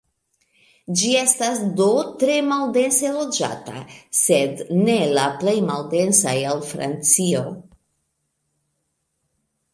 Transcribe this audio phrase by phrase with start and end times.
[1.01, 1.89] Ĝi estas do
[2.23, 3.83] tre maldense loĝata,
[4.21, 7.47] sed ne la plej maldensa el Francio.